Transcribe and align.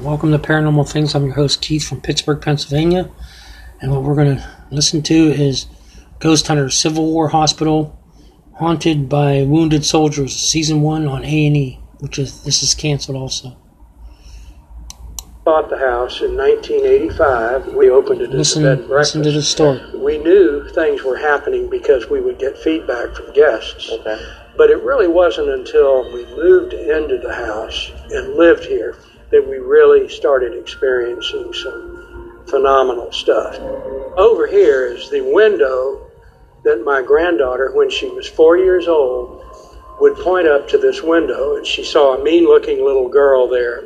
Welcome 0.00 0.32
to 0.32 0.38
Paranormal 0.38 0.90
Things. 0.90 1.14
I'm 1.14 1.26
your 1.26 1.34
host 1.34 1.60
Keith 1.60 1.86
from 1.86 2.00
Pittsburgh, 2.00 2.40
Pennsylvania, 2.40 3.10
and 3.82 3.90
what 3.90 4.02
we're 4.02 4.14
going 4.14 4.36
to 4.36 4.56
listen 4.70 5.02
to 5.02 5.14
is 5.14 5.66
Ghost 6.20 6.46
Hunter 6.46 6.70
Civil 6.70 7.12
War 7.12 7.28
Hospital, 7.28 7.98
Haunted 8.54 9.10
by 9.10 9.42
Wounded 9.42 9.84
Soldiers, 9.84 10.34
Season 10.34 10.80
One 10.80 11.06
on 11.06 11.22
A 11.24 11.46
and 11.46 11.56
E, 11.56 11.80
which 11.98 12.18
is 12.18 12.42
this 12.44 12.62
is 12.62 12.74
canceled 12.74 13.18
also. 13.18 13.58
Bought 15.44 15.68
the 15.68 15.78
house 15.78 16.22
in 16.22 16.34
1985. 16.34 17.74
We 17.74 17.90
opened 17.90 18.22
it 18.22 18.30
Listen, 18.30 18.64
as 18.64 18.72
a 18.72 18.76
bed 18.76 18.84
and 18.84 18.90
listen 18.90 19.22
to 19.22 19.28
the 19.30 19.34
breakfast. 19.34 19.52
story. 19.52 19.98
We 19.98 20.16
knew 20.16 20.66
things 20.70 21.02
were 21.02 21.18
happening 21.18 21.68
because 21.68 22.08
we 22.08 22.22
would 22.22 22.38
get 22.38 22.56
feedback 22.56 23.14
from 23.14 23.34
guests. 23.34 23.90
Okay. 23.90 24.18
But 24.56 24.70
it 24.70 24.82
really 24.82 25.08
wasn't 25.08 25.50
until 25.50 26.10
we 26.12 26.24
moved 26.36 26.72
into 26.72 27.18
the 27.18 27.34
house 27.34 27.92
and 28.10 28.34
lived 28.34 28.64
here 28.64 28.92
that 28.92 28.96
we 28.96 29.09
really 29.70 30.08
started 30.08 30.52
experiencing 30.52 31.52
some 31.52 32.42
phenomenal 32.48 33.12
stuff. 33.12 33.56
Over 34.18 34.48
here 34.48 34.86
is 34.86 35.08
the 35.10 35.20
window 35.20 36.10
that 36.64 36.84
my 36.84 37.00
granddaughter, 37.02 37.70
when 37.72 37.88
she 37.88 38.08
was 38.08 38.26
four 38.26 38.58
years 38.58 38.88
old, 38.88 39.44
would 40.00 40.16
point 40.16 40.48
up 40.48 40.66
to 40.68 40.78
this 40.78 41.02
window 41.02 41.56
and 41.56 41.64
she 41.64 41.84
saw 41.84 42.16
a 42.16 42.24
mean 42.24 42.46
looking 42.46 42.84
little 42.84 43.08
girl 43.08 43.48
there. 43.48 43.84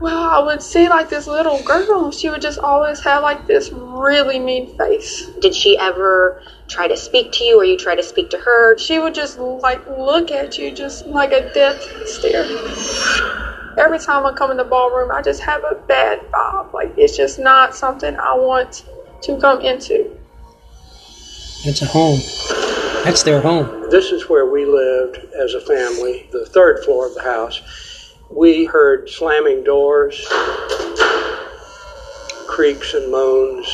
Well, 0.00 0.18
I 0.20 0.40
would 0.40 0.60
see 0.60 0.88
like 0.88 1.08
this 1.08 1.26
little 1.26 1.62
girl, 1.62 2.10
she 2.10 2.28
would 2.28 2.42
just 2.42 2.58
always 2.58 3.00
have 3.04 3.22
like 3.22 3.46
this 3.46 3.70
really 3.72 4.38
mean 4.38 4.76
face. 4.76 5.30
Did 5.40 5.54
she 5.54 5.78
ever 5.78 6.42
try 6.68 6.88
to 6.88 6.96
speak 6.96 7.32
to 7.32 7.44
you 7.44 7.60
or 7.60 7.64
you 7.64 7.78
try 7.78 7.94
to 7.94 8.02
speak 8.02 8.28
to 8.30 8.38
her? 8.38 8.76
She 8.76 8.98
would 8.98 9.14
just 9.14 9.38
like 9.38 9.86
look 9.86 10.30
at 10.30 10.58
you 10.58 10.72
just 10.72 11.06
like 11.06 11.32
a 11.32 11.52
death 11.54 11.80
stare. 12.06 13.50
Every 13.78 13.98
time 13.98 14.26
I 14.26 14.32
come 14.32 14.50
in 14.50 14.58
the 14.58 14.64
ballroom, 14.64 15.10
I 15.10 15.22
just 15.22 15.40
have 15.42 15.64
a 15.64 15.74
bad 15.74 16.20
vibe. 16.30 16.72
Like 16.74 16.92
it's 16.96 17.16
just 17.16 17.38
not 17.38 17.74
something 17.74 18.16
I 18.16 18.34
want 18.34 18.84
to 19.22 19.40
come 19.40 19.62
into. 19.62 20.10
It's 21.64 21.80
a 21.80 21.86
home. 21.86 22.20
That's 23.04 23.22
their 23.22 23.40
home. 23.40 23.90
This 23.90 24.12
is 24.12 24.28
where 24.28 24.46
we 24.46 24.66
lived 24.66 25.18
as 25.34 25.54
a 25.54 25.60
family, 25.60 26.28
the 26.32 26.44
third 26.44 26.84
floor 26.84 27.06
of 27.06 27.14
the 27.14 27.22
house. 27.22 28.14
We 28.30 28.64
heard 28.66 29.08
slamming 29.08 29.64
doors, 29.64 30.26
creaks 32.46 32.94
and 32.94 33.10
moans. 33.10 33.66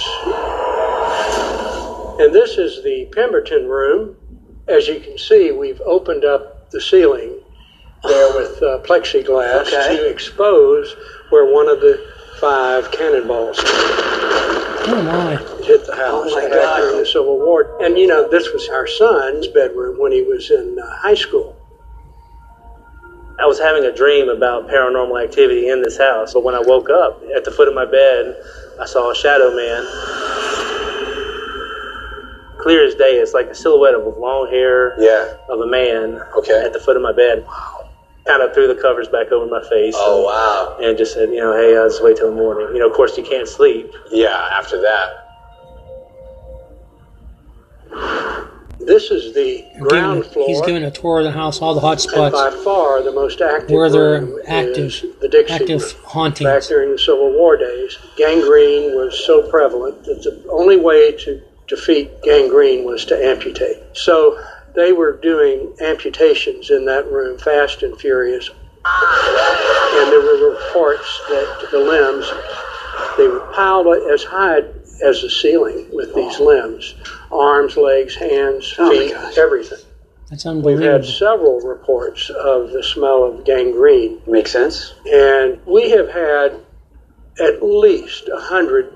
And 2.21 2.35
this 2.35 2.57
is 2.57 2.83
the 2.85 3.09
Pemberton 3.13 3.69
room. 3.69 4.17
As 4.69 4.87
you 4.87 5.01
can 5.01 5.19
see, 5.19 5.51
we've 5.51 5.81
opened 5.83 6.25
up 6.25 6.71
the 6.71 6.81
ceiling 6.81 7.38
there 8.05 8.35
with 8.35 8.63
uh, 8.63 8.79
plexiglass 8.85 9.67
Okay. 9.73 9.97
to 9.97 10.09
expose 10.09 10.95
where 11.31 11.53
one 11.53 11.69
of 11.69 11.81
the 11.81 11.99
five 12.41 12.91
cannonballs 12.93 13.59
Oh 14.91 15.03
my! 15.03 15.37
hit 15.65 15.85
the 15.87 15.95
house 15.97 16.29
Oh, 16.33 16.35
my 16.35 16.43
back 16.49 16.53
God. 16.53 16.81
during 16.81 16.99
the 16.99 17.07
Civil 17.07 17.39
War. 17.39 17.77
And 17.83 17.99
you 17.99 18.07
know, 18.07 18.29
this 18.29 18.53
was 18.53 18.69
our 18.69 18.87
son's 18.87 19.47
bedroom 19.49 19.99
when 20.01 20.13
he 20.13 20.23
was 20.23 20.51
in 20.51 20.79
uh, 20.79 20.87
high 20.97 21.15
school. 21.15 21.55
I 23.41 23.47
was 23.47 23.59
having 23.61 23.85
a 23.85 23.93
dream 23.95 24.29
about 24.29 24.67
paranormal 24.69 25.23
activity 25.23 25.69
in 25.69 25.83
this 25.83 25.99
house, 25.99 26.33
but 26.35 26.43
when 26.43 26.55
I 26.55 26.61
woke 26.61 26.91
up 26.91 27.21
at 27.37 27.45
the 27.45 27.51
foot 27.53 27.69
of 27.69 27.75
my 27.75 27.85
bed, 27.85 28.35
I 28.81 28.87
saw 28.87 29.11
a 29.11 29.15
shadow 29.15 29.55
man. 29.55 29.85
Clear 32.61 32.85
as 32.85 32.95
day, 32.97 33.15
it's 33.23 33.35
like 33.35 33.49
the 33.49 33.55
silhouette 33.55 33.95
of 33.95 34.17
long 34.19 34.49
hair 34.49 34.95
Yeah. 35.01 35.35
of 35.49 35.61
a 35.61 35.67
man 35.67 36.21
Okay. 36.37 36.65
at 36.65 36.73
the 36.73 36.81
foot 36.81 36.97
of 36.97 37.03
my 37.03 37.13
bed. 37.13 37.47
Kind 38.29 38.43
of 38.43 38.53
threw 38.53 38.69
the 38.69 38.79
covers 38.81 39.09
back 39.09 39.33
over 39.33 39.47
my 39.47 39.67
face. 39.71 39.95
Oh 39.97 40.25
wow. 40.27 40.77
and, 40.77 40.85
and 40.85 40.99
just 40.99 41.15
said, 41.15 41.31
you 41.31 41.39
know, 41.39 41.55
hey, 41.57 41.75
I'll 41.79 41.89
just 41.89 42.05
wait 42.05 42.19
till 42.19 42.29
the 42.29 42.37
morning. 42.37 42.69
You 42.75 42.81
know, 42.81 42.89
of 42.91 42.95
course, 42.95 43.17
you 43.17 43.25
can't 43.25 43.49
sleep. 43.49 43.91
Yeah. 44.11 44.51
After 44.53 44.79
that. 44.83 45.25
This 48.81 49.11
is 49.11 49.35
the 49.35 49.65
ground 49.81 50.19
Giving- 50.19 50.33
floor. 50.33 50.47
he's 50.47 50.61
giving 50.63 50.85
a 50.85 50.91
tour 50.91 51.19
of 51.19 51.25
the 51.25 51.33
house, 51.33 51.61
all 51.61 51.75
the 51.75 51.81
hot 51.81 52.05
and 52.05 52.33
by 52.33 52.51
far 52.63 53.03
the 53.03 53.13
most 53.13 53.41
active 53.41 53.71
where 53.71 53.91
they're 53.91 54.29
active, 54.47 54.87
is 54.87 55.05
the 55.21 55.29
Dixie 55.29 55.53
active 55.53 55.83
room. 56.15 56.33
Back 56.33 56.63
during 56.65 56.93
the 56.93 56.99
Civil 56.99 57.33
War 57.33 57.57
days, 57.57 57.99
gangrene 58.17 58.95
was 58.95 59.19
so 59.27 59.49
prevalent 59.51 60.05
that 60.05 60.23
the 60.23 60.49
only 60.51 60.77
way 60.77 61.13
to 61.13 61.43
defeat 61.67 62.23
gangrene 62.23 62.85
was 62.85 63.05
to 63.07 63.17
amputate. 63.17 63.77
So 63.95 64.39
they 64.79 64.93
were 64.93 65.19
doing 65.21 65.75
amputations 65.81 66.71
in 66.71 66.85
that 66.87 67.11
room 67.11 67.37
fast 67.37 67.83
and 67.83 67.99
furious. 67.99 68.49
And 68.49 70.13
there 70.13 70.21
were 70.21 70.53
reports 70.53 71.21
that 71.29 71.69
the 71.73 71.81
limbs, 71.81 72.31
they 73.19 73.27
were 73.27 73.53
piled 73.53 73.89
as 74.13 74.23
high 74.23 74.61
as 75.05 75.21
the 75.23 75.31
ceiling 75.31 75.89
with 75.93 76.15
these 76.15 76.39
limbs 76.39 76.95
arms, 77.33 77.77
legs, 77.77 78.15
hands, 78.15 78.75
Oh 78.79 78.91
feet, 78.91 79.13
gosh. 79.13 79.37
everything. 79.37 79.79
That's 80.31 80.47
unbelievable. 80.47 80.87
We've 80.87 80.93
had 80.93 81.05
several 81.05 81.61
reports 81.61 82.31
of 82.31 82.71
the 82.71 82.83
smell 82.83 83.25
of 83.25 83.45
gangrene. 83.45 84.21
Makes 84.27 84.53
sense. 84.53 84.95
And 85.11 85.59
we 85.67 85.91
have 85.91 86.09
had 86.09 86.61
at 87.41 87.63
least 87.63 88.29
a 88.29 88.41
hundred 88.41 88.93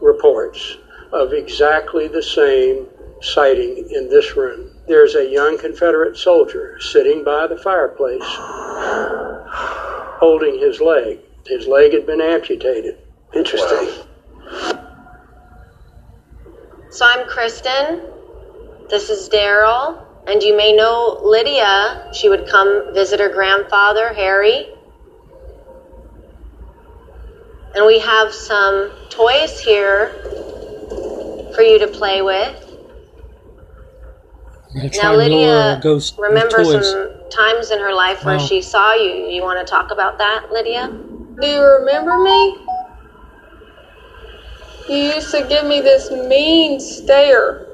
reports 0.00 0.76
of 1.12 1.32
exactly 1.32 2.06
the 2.08 2.22
same 2.22 2.86
sighting 3.20 3.88
in 3.90 4.08
this 4.08 4.36
room. 4.36 4.73
There's 4.86 5.14
a 5.14 5.30
young 5.30 5.56
Confederate 5.58 6.16
soldier 6.16 6.78
sitting 6.78 7.24
by 7.24 7.46
the 7.46 7.56
fireplace 7.56 8.22
holding 10.20 10.58
his 10.58 10.80
leg. 10.80 11.20
His 11.46 11.66
leg 11.66 11.92
had 11.92 12.06
been 12.06 12.20
amputated. 12.20 12.98
Interesting. 13.34 14.04
So 16.90 17.06
I'm 17.06 17.26
Kristen. 17.26 18.02
This 18.90 19.08
is 19.10 19.28
Daryl. 19.28 20.02
And 20.26 20.42
you 20.42 20.56
may 20.56 20.72
know 20.72 21.20
Lydia. 21.22 22.10
She 22.14 22.28
would 22.28 22.46
come 22.48 22.92
visit 22.94 23.20
her 23.20 23.30
grandfather, 23.30 24.12
Harry. 24.12 24.68
And 27.74 27.86
we 27.86 27.98
have 28.00 28.32
some 28.32 28.90
toys 29.10 29.58
here 29.60 30.10
for 31.54 31.62
you 31.62 31.78
to 31.80 31.88
play 31.88 32.22
with. 32.22 32.63
We're 34.74 34.80
gonna 34.80 34.90
Now, 34.90 35.00
try 35.00 35.10
and 35.10 35.18
Lydia 35.18 35.76
a 35.78 35.80
ghost 35.80 36.18
with 36.18 36.28
remembers 36.28 36.72
some 36.72 37.30
times 37.30 37.70
in 37.70 37.78
her 37.78 37.94
life 37.94 38.24
where 38.24 38.38
Wow. 38.38 38.44
she 38.44 38.60
saw 38.60 38.92
you. 38.94 39.28
You 39.28 39.42
want 39.42 39.64
to 39.64 39.70
talk 39.70 39.92
about 39.92 40.18
that, 40.18 40.50
Lydia? 40.50 40.90
Do 41.40 41.46
you 41.46 41.62
remember 41.62 42.18
me? 42.18 42.58
You 44.88 44.96
used 45.14 45.30
to 45.30 45.46
give 45.48 45.64
me 45.64 45.80
this 45.80 46.10
mean 46.10 46.80
stare. 46.80 47.66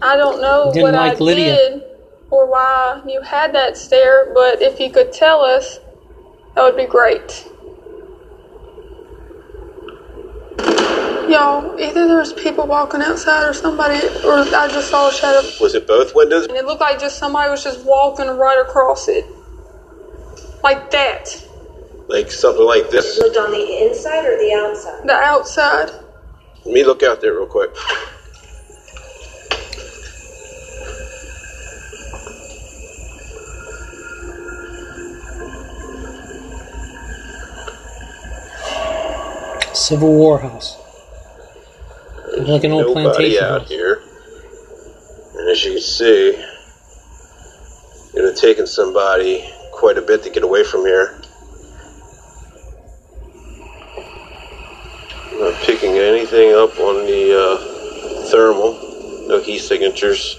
I 0.00 0.16
don't 0.16 0.40
know 0.40 0.70
Didn't 0.72 0.92
what 0.92 0.94
like 0.94 1.20
I 1.20 1.24
Lydia. 1.24 1.54
did 1.56 1.82
or 2.30 2.50
why 2.50 3.02
you 3.06 3.20
had 3.22 3.54
that 3.54 3.76
stare, 3.76 4.32
but 4.34 4.62
if 4.62 4.80
you 4.80 4.90
could 4.90 5.12
tell 5.12 5.42
us, 5.42 5.78
that 6.54 6.62
would 6.62 6.76
be 6.76 6.86
great. 6.86 7.48
Y'all, 11.28 11.78
either 11.78 12.08
there's 12.08 12.32
people 12.32 12.66
walking 12.66 13.02
outside 13.02 13.46
or 13.46 13.52
somebody, 13.52 13.98
or 14.24 14.38
I 14.38 14.66
just 14.68 14.88
saw 14.88 15.08
a 15.10 15.12
shadow. 15.12 15.46
Was 15.60 15.74
it 15.74 15.86
both 15.86 16.14
windows? 16.14 16.46
And 16.46 16.56
it 16.56 16.64
looked 16.64 16.80
like 16.80 16.98
just 16.98 17.18
somebody 17.18 17.50
was 17.50 17.62
just 17.62 17.84
walking 17.84 18.28
right 18.28 18.58
across 18.58 19.08
it. 19.08 19.26
Like 20.62 20.90
that. 20.90 21.28
Like 22.08 22.30
something 22.30 22.64
like 22.64 22.88
this? 22.88 23.18
Looked 23.18 23.36
on 23.36 23.50
the 23.50 23.86
inside 23.86 24.24
or 24.24 24.38
the 24.38 24.54
outside? 24.54 25.06
The 25.06 25.12
outside. 25.12 25.90
Let 26.64 26.74
me 26.74 26.82
look 26.84 27.02
out 27.02 27.20
there 27.20 27.34
real 27.34 27.46
quick. 27.46 27.76
Civil 39.74 40.14
War 40.14 40.38
house. 40.40 40.87
Like 42.38 42.64
an 42.64 42.72
old 42.72 42.86
Nobody 42.86 43.04
plantation 43.04 43.44
out 43.44 43.60
house. 43.62 43.68
here. 43.68 44.02
And 45.34 45.50
as 45.50 45.64
you 45.64 45.72
can 45.72 45.80
see, 45.80 46.28
it 46.30 46.46
would 48.14 48.24
have 48.24 48.36
taken 48.36 48.66
somebody 48.66 49.44
quite 49.72 49.98
a 49.98 50.02
bit 50.02 50.22
to 50.22 50.30
get 50.30 50.44
away 50.44 50.62
from 50.62 50.86
here. 50.86 51.20
Not 55.34 55.54
picking 55.62 55.98
anything 55.98 56.54
up 56.54 56.78
on 56.78 57.06
the 57.06 57.34
uh, 57.38 57.56
thermal. 58.30 59.26
No 59.28 59.40
heat 59.40 59.58
signatures. 59.58 60.36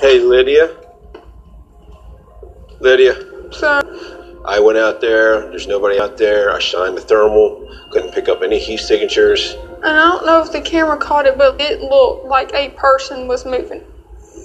Hey, 0.00 0.18
Lydia. 0.20 0.76
Lydia. 2.80 3.14
So, 3.52 3.80
I 4.50 4.58
went 4.58 4.78
out 4.78 5.00
there. 5.00 5.48
There's 5.50 5.68
nobody 5.68 6.00
out 6.00 6.18
there. 6.18 6.50
I 6.50 6.58
shined 6.58 6.96
the 6.96 7.00
thermal. 7.02 7.68
Couldn't 7.92 8.12
pick 8.12 8.28
up 8.28 8.42
any 8.42 8.58
heat 8.58 8.78
signatures. 8.78 9.54
and 9.84 9.96
I 9.96 10.08
don't 10.08 10.26
know 10.26 10.42
if 10.42 10.50
the 10.50 10.60
camera 10.60 10.96
caught 10.96 11.24
it, 11.26 11.38
but 11.38 11.60
it 11.60 11.80
looked 11.80 12.26
like 12.26 12.52
a 12.52 12.70
person 12.70 13.28
was 13.28 13.44
moving. 13.46 13.82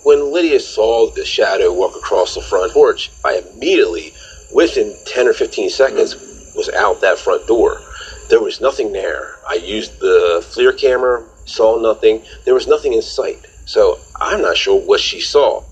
when 0.04 0.32
Lydia 0.32 0.60
saw 0.60 1.10
the 1.10 1.26
shadow 1.26 1.74
walk 1.74 1.96
across 1.96 2.36
the 2.36 2.42
front 2.42 2.72
porch, 2.72 3.10
I 3.26 3.42
immediately, 3.56 4.14
within 4.54 4.96
10 5.08 5.28
or 5.28 5.34
15 5.34 5.72
seconds, 5.72 6.54
was 6.56 6.70
out 6.70 7.02
that 7.02 7.18
front 7.18 7.48
door. 7.48 7.82
There 8.30 8.40
was 8.42 8.62
nothing 8.62 8.94
there. 8.94 9.38
I 9.50 9.56
used 9.56 10.00
the 10.00 10.46
FLIR 10.52 10.78
camera, 10.80 11.28
saw 11.46 11.82
nothing. 11.82 12.22
There 12.46 12.54
was 12.54 12.68
nothing 12.68 12.94
in 12.94 13.02
sight. 13.02 13.44
So 13.66 13.98
I'm 14.22 14.44
not 14.44 14.56
sure 14.56 14.80
what 14.80 15.00
she 15.00 15.20
saw. 15.20 15.64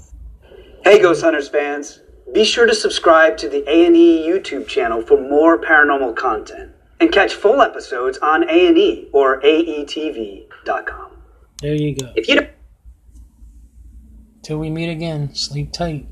Hey 0.83 1.00
Ghost 1.00 1.21
Hunters 1.21 1.50
fans, 1.50 2.00
be 2.33 2.44
sure 2.44 2.65
to 2.65 2.74
subscribe 2.74 3.38
to 3.38 3.50
the 3.50 3.63
A&E 3.69 4.27
YouTube 4.27 4.68
channel 4.68 5.01
for 5.01 5.19
more 5.19 5.59
paranormal 5.59 6.15
content 6.15 6.71
and 7.00 7.12
catch 7.12 7.33
full 7.33 7.62
episodes 7.62 8.18
on 8.19 8.50
A&E 8.50 9.09
or 9.13 9.39
aetv.com. 9.41 11.12
There 11.62 11.75
you 11.75 11.95
go. 11.95 12.12
If 12.15 12.27
you 12.27 12.35
don't 12.35 12.50
Till 14.41 14.57
we 14.57 14.69
meet 14.69 14.89
again, 14.89 15.33
sleep 15.35 15.71
tight. 15.71 16.07